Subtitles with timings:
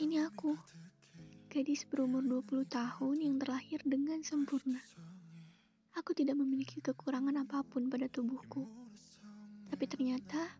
[0.00, 0.56] Ini aku,
[1.52, 4.80] gadis berumur 20 tahun yang terlahir dengan sempurna.
[5.92, 8.64] Aku tidak memiliki kekurangan apa pun pada tubuhku.
[9.68, 10.56] Tapi ternyata,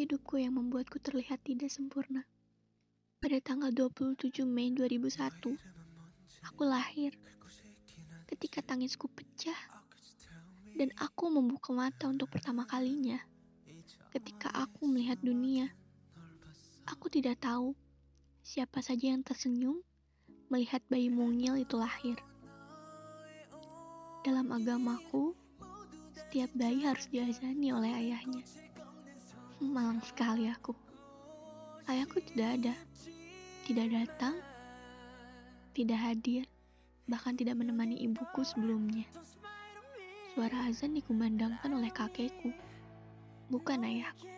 [0.00, 2.24] hidupku yang membuatku terlihat tidak sempurna.
[3.20, 5.52] Pada tanggal 27 Mei 2001,
[6.48, 7.12] aku lahir.
[8.32, 9.60] Ketika tangisku pecah,
[10.72, 13.20] dan aku membuka mata untuk pertama kalinya.
[14.08, 15.68] Ketika aku melihat dunia,
[16.88, 17.76] aku tidak tahu
[18.42, 19.78] siapa saja yang tersenyum
[20.50, 22.18] melihat bayi mungil itu lahir.
[24.26, 25.30] Dalam agamaku,
[26.10, 28.42] setiap bayi harus diazani oleh ayahnya.
[29.62, 30.74] Malang sekali aku.
[31.86, 32.74] Ayahku tidak ada,
[33.62, 34.34] tidak datang,
[35.70, 36.42] tidak hadir,
[37.06, 39.06] bahkan tidak menemani ibuku sebelumnya.
[40.34, 42.50] Suara azan dikumandangkan oleh kakekku,
[43.54, 44.31] bukan ayahku.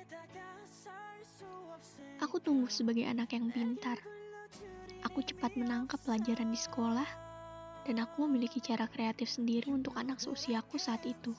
[2.35, 3.95] Aku tumbuh sebagai anak yang pintar.
[5.07, 7.07] Aku cepat menangkap pelajaran di sekolah,
[7.87, 11.31] dan aku memiliki cara kreatif sendiri untuk anak seusiaku saat itu.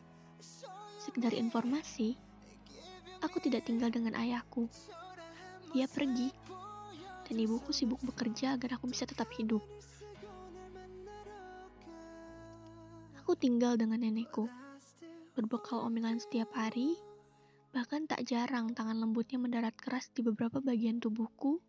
[0.96, 2.16] Sekedar informasi,
[3.20, 4.72] aku tidak tinggal dengan ayahku.
[5.76, 6.32] Dia pergi,
[7.28, 9.68] dan ibuku sibuk bekerja agar aku bisa tetap hidup.
[13.20, 14.48] Aku tinggal dengan nenekku,
[15.36, 16.96] berbekal omelan setiap hari,
[17.76, 21.60] Bahkan tak jarang tangan lembutnya mendarat keras di beberapa bagian tubuhku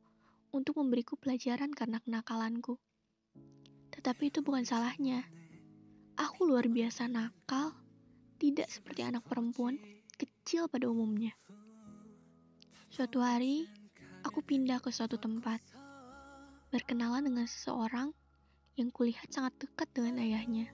[0.54, 2.78] untuk memberiku pelajaran karena kenakalanku.
[3.90, 5.26] Tetapi itu bukan salahnya.
[6.14, 7.74] Aku luar biasa nakal,
[8.38, 9.82] tidak seperti anak perempuan
[10.14, 11.34] kecil pada umumnya.
[12.86, 13.66] Suatu hari,
[14.22, 15.58] aku pindah ke suatu tempat,
[16.70, 18.14] berkenalan dengan seseorang
[18.78, 20.70] yang kulihat sangat dekat dengan ayahnya.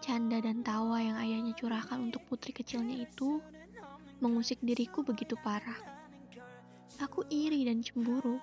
[0.00, 3.44] Canda dan tawa yang ayahnya curahkan untuk putri kecilnya itu
[4.16, 5.76] mengusik diriku begitu parah.
[7.04, 8.40] Aku iri dan cemburu.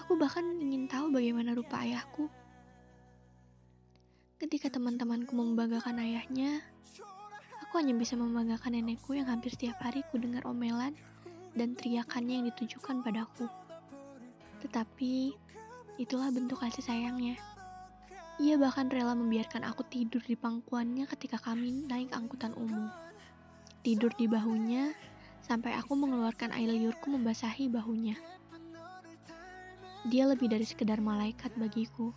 [0.00, 2.32] Aku bahkan ingin tahu bagaimana rupa ayahku.
[4.40, 6.64] Ketika teman-temanku membanggakan ayahnya,
[7.60, 10.96] aku hanya bisa membanggakan nenekku yang hampir setiap hari ku dengar omelan
[11.52, 13.44] dan teriakannya yang ditujukan padaku.
[14.64, 15.36] Tetapi,
[16.00, 17.36] itulah bentuk kasih sayangnya.
[18.40, 22.90] Ia bahkan rela membiarkan aku tidur di pangkuannya ketika kami naik angkutan umum
[23.84, 24.96] tidur di bahunya
[25.44, 28.16] sampai aku mengeluarkan air liurku membasahi bahunya.
[30.08, 32.16] Dia lebih dari sekedar malaikat bagiku.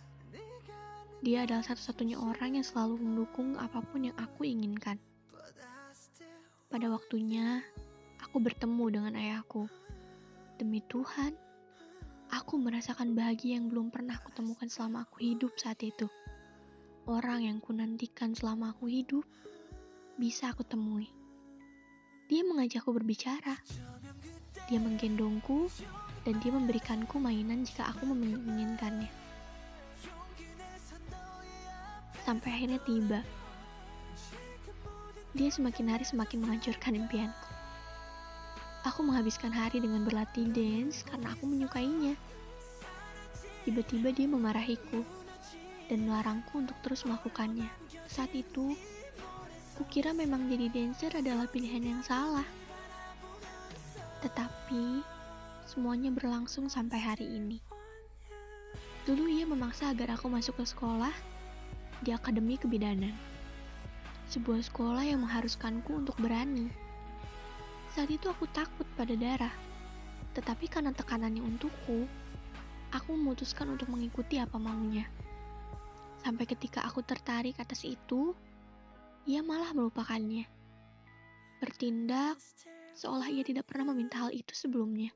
[1.20, 4.96] Dia adalah satu-satunya orang yang selalu mendukung apa pun yang aku inginkan.
[6.72, 7.60] Pada waktunya,
[8.24, 9.68] aku bertemu dengan ayahku.
[10.56, 11.36] Demi Tuhan,
[12.32, 16.08] aku merasakan bahagia yang belum pernah aku temukan selama aku hidup saat itu.
[17.04, 19.24] Orang yang kunantikan selama aku hidup,
[20.16, 21.17] bisa aku temui.
[22.28, 23.56] Dia mengajakku berbicara.
[24.68, 25.72] Dia menggendongku
[26.28, 29.08] dan dia memberikanku mainan jika aku menginginkannya.
[32.28, 33.24] Sampai akhirnya tiba.
[35.32, 37.48] Dia semakin hari semakin menghancurkan impianku.
[38.84, 42.12] Aku menghabiskan hari dengan berlatih dance karena aku menyukainya.
[43.64, 45.00] Tiba-tiba dia memarahiku
[45.88, 47.72] dan melarangku untuk terus melakukannya.
[48.04, 48.76] Saat itu,
[49.78, 52.42] Kukira memang jadi dancer adalah pilihan yang salah.
[54.26, 55.06] Tetapi,
[55.70, 57.62] semuanya berlangsung sampai hari ini.
[59.06, 61.14] Dulu ia memaksa agar aku masuk ke sekolah
[62.02, 63.14] di Akademi Kebidanan.
[64.26, 66.66] Sebuah sekolah yang mengharuskanku untuk berani.
[67.94, 69.54] Saat itu aku takut pada darah.
[70.34, 72.02] Tetapi karena tekanannya untukku,
[72.90, 75.06] aku memutuskan untuk mengikuti apa maunya.
[76.18, 78.34] Sampai ketika aku tertarik atas itu,
[79.24, 80.46] ia malah melupakannya.
[81.58, 82.38] Bertindak
[82.98, 85.14] seolah ia tidak pernah meminta hal itu sebelumnya.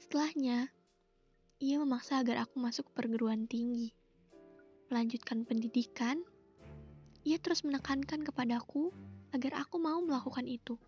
[0.00, 0.68] Setelahnya,
[1.60, 3.92] ia memaksa agar aku masuk perguruan tinggi.
[4.88, 6.20] Melanjutkan pendidikan,
[7.24, 8.92] ia terus menekankan kepadaku
[9.36, 10.80] agar aku mau melakukan itu.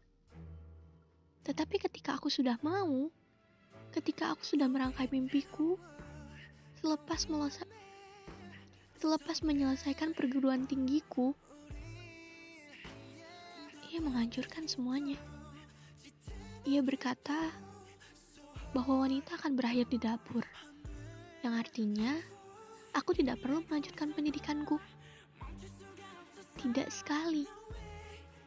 [1.44, 3.12] Tetapi ketika aku sudah mau,
[3.92, 5.76] ketika aku sudah merangkai mimpiku,
[6.80, 7.68] selepas melesat
[9.02, 11.34] Selepas menyelesaikan perguruan tinggiku,
[13.90, 15.18] ia menghancurkan semuanya.
[16.62, 17.50] Ia berkata
[18.70, 20.46] bahwa wanita akan berakhir di dapur,
[21.42, 22.14] yang artinya
[22.94, 24.78] aku tidak perlu melanjutkan pendidikanku.
[26.62, 27.42] Tidak sekali,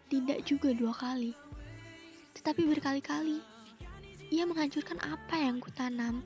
[0.07, 1.35] tidak juga dua kali,
[2.31, 3.43] tetapi berkali-kali
[4.31, 6.23] ia menghancurkan apa yang kutanam,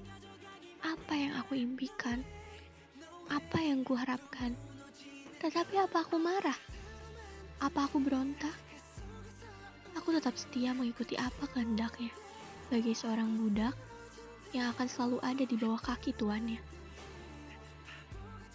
[0.86, 2.22] apa yang aku impikan
[3.30, 4.58] apa yang kuharapkan.
[5.40, 6.58] Tetapi apa aku marah?
[7.62, 8.54] Apa aku berontak?
[9.96, 12.10] Aku tetap setia mengikuti apa kehendaknya.
[12.68, 13.74] Sebagai seorang budak,
[14.54, 16.58] yang akan selalu ada di bawah kaki tuannya.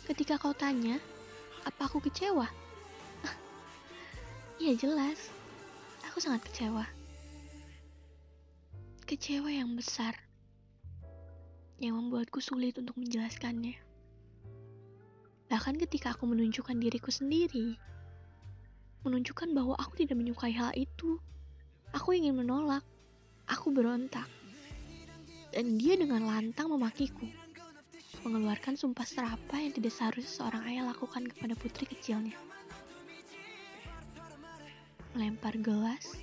[0.05, 0.99] Ketika kau tanya,
[1.65, 2.50] apa aku kecewa?
[4.59, 5.31] Iya jelas,
[6.06, 6.85] aku sangat kecewa.
[9.06, 10.19] Kecewa yang besar,
[11.79, 13.94] yang membuatku sulit untuk menjelaskannya.
[15.55, 17.79] Bahkan ketika aku menunjukkan diriku sendiri,
[19.06, 21.23] menunjukkan bahwa aku tidak menyukai hal itu,
[21.95, 22.83] aku ingin menolak,
[23.47, 24.27] aku berontak.
[25.55, 27.31] Dan dia dengan lantang memakiku,
[28.27, 32.35] mengeluarkan sumpah serapa yang tidak seharusnya seorang ayah lakukan kepada putri kecilnya
[35.15, 36.19] melempar gelas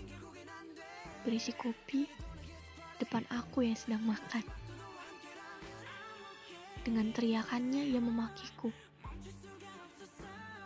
[1.23, 2.11] berisi kopi
[2.99, 4.43] depan aku yang sedang makan.
[6.83, 8.90] Dengan teriakannya ia memakiku.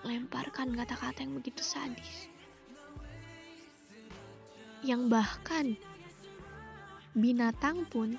[0.06, 2.30] Lemparkan kata-kata yang begitu sadis.
[4.86, 5.66] Yang bahkan
[7.18, 8.14] binatang pun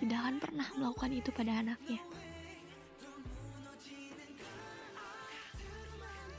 [0.00, 2.00] tidak akan pernah melakukan itu pada anaknya.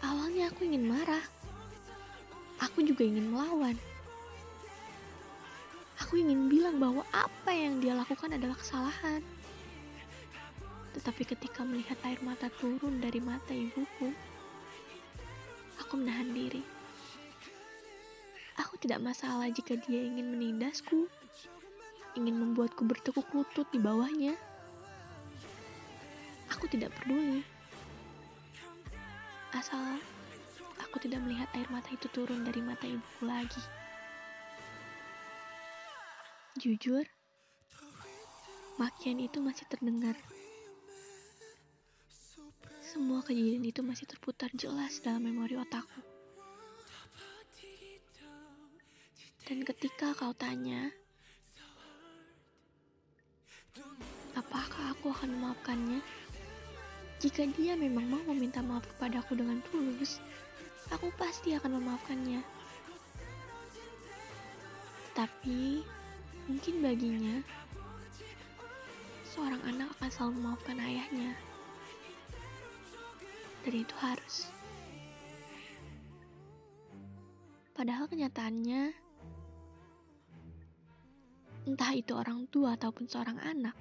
[0.02, 1.22] Awalnya aku ingin marah,
[2.58, 3.78] aku juga ingin melawan.
[6.02, 9.22] Aku ingin bilang bahwa apa yang dia lakukan adalah kesalahan.
[10.98, 14.10] Tetapi ketika melihat air mata turun dari mata ibuku,
[15.92, 16.64] aku menahan diri.
[18.64, 21.12] Aku tidak masalah jika dia ingin menindasku,
[22.16, 24.40] ingin membuatku bertekuk lutut di bawahnya.
[26.48, 27.44] Aku tidak peduli.
[29.52, 30.00] Asal
[30.80, 33.64] aku tidak melihat air mata itu turun dari mata ibuku lagi.
[36.56, 37.04] Jujur,
[38.80, 40.16] makian itu masih terdengar.
[43.02, 46.06] Semua kejadian itu masih terputar jelas dalam memori otakku.
[49.42, 50.94] Dan ketika kau tanya,
[54.38, 55.98] apakah aku akan memaafkannya?
[57.18, 60.22] Jika dia memang mau meminta maaf kepadaku dengan tulus,
[60.94, 62.46] aku pasti akan memaafkannya.
[65.18, 65.82] Tapi
[66.46, 67.42] mungkin baginya,
[69.26, 71.34] seorang anak akan selalu memaafkan ayahnya.
[73.62, 74.50] Dan itu harus.
[77.78, 78.94] Padahal kenyataannya,
[81.70, 83.78] entah itu orang tua ataupun seorang anak,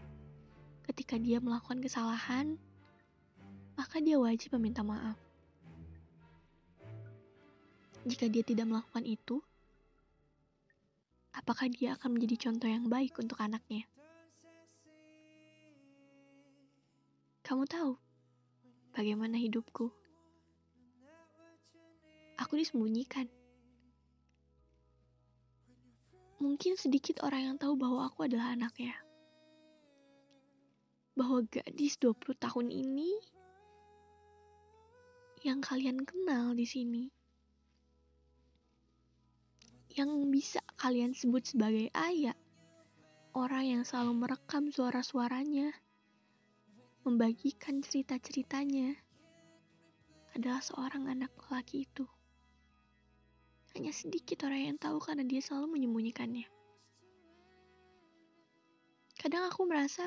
[0.84, 2.60] ketika dia melakukan kesalahan,
[3.76, 5.16] maka dia wajib meminta maaf.
[8.04, 9.40] Jika dia tidak melakukan itu,
[11.32, 13.84] apakah dia akan menjadi contoh yang baik untuk anaknya?
[17.44, 18.09] Kamu tahu
[18.94, 19.90] bagaimana hidupku?
[22.40, 23.28] Aku disembunyikan.
[26.40, 28.96] Mungkin sedikit orang yang tahu bahwa aku adalah anaknya.
[31.12, 33.12] Bahwa gadis 20 tahun ini
[35.44, 37.12] yang kalian kenal di sini
[39.98, 42.36] yang bisa kalian sebut sebagai ayah,
[43.34, 45.74] orang yang selalu merekam suara-suaranya,
[47.04, 48.96] membagikan cerita-ceritanya,
[50.36, 52.06] adalah seorang anak lelaki itu.
[53.74, 56.46] Hanya sedikit orang yang tahu karena dia selalu menyembunyikannya.
[59.20, 60.06] Kadang aku merasa,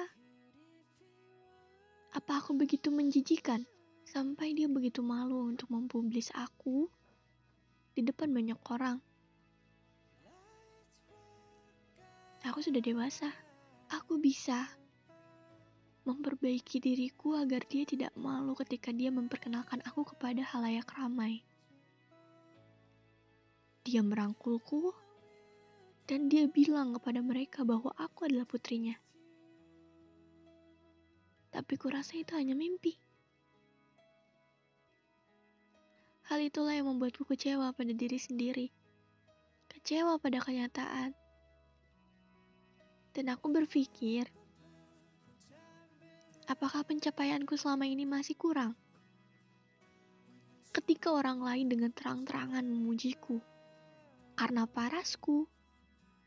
[2.13, 3.65] apa aku begitu menjijikan
[4.05, 6.85] sampai dia begitu malu untuk mempublis aku
[7.93, 8.97] di depan banyak orang.
[12.43, 13.31] Aku sudah dewasa.
[13.87, 14.67] Aku bisa
[16.03, 21.43] memperbaiki diriku agar dia tidak malu ketika dia memperkenalkan aku kepada halayak ramai.
[23.87, 24.91] Dia merangkulku
[26.07, 28.95] dan dia bilang kepada mereka bahwa aku adalah putrinya.
[31.51, 32.99] Tapi kurasa itu hanya mimpi.
[36.27, 38.67] Hal itulah yang membuatku kecewa pada diri sendiri.
[39.71, 41.13] Kecewa pada kenyataan
[43.13, 44.25] dan aku berpikir,
[46.49, 48.75] apakah pencapaianku selama ini masih kurang?
[50.73, 53.37] Ketika orang lain dengan terang-terangan memujiku,
[54.33, 55.45] karena parasku,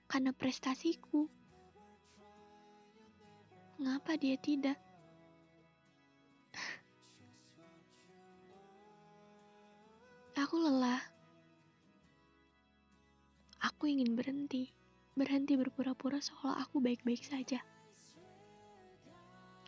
[0.06, 1.26] karena prestasiku,
[3.76, 4.78] mengapa dia tidak?
[10.46, 11.02] Aku lelah.
[13.60, 14.70] Aku ingin berhenti
[15.16, 17.64] berhenti berpura-pura seolah aku baik-baik saja.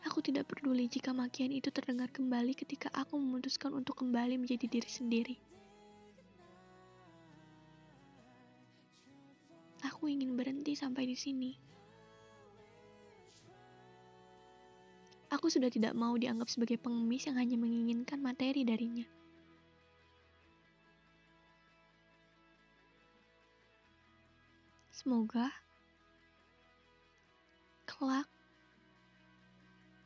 [0.08, 4.88] Aku tidak peduli jika makian itu terdengar kembali ketika aku memutuskan untuk kembali menjadi diri
[4.88, 5.36] sendiri.
[9.84, 11.52] Aku ingin berhenti sampai di sini.
[15.28, 19.04] Aku sudah tidak mau dianggap sebagai pengemis yang hanya menginginkan materi darinya.
[24.88, 25.52] Semoga
[27.84, 28.37] kelak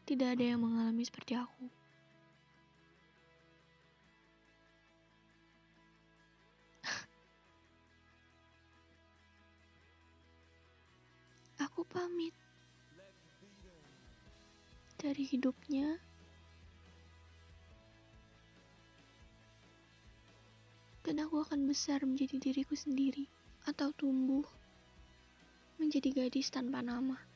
[0.03, 1.71] tidak ada yang mengalami seperti aku.
[11.73, 12.37] aku pamit
[15.01, 15.97] dari hidupnya.
[21.03, 23.27] Dan aku akan besar menjadi diriku sendiri
[23.67, 24.47] atau tumbuh
[25.81, 27.32] menjadi gadis tanpa nama.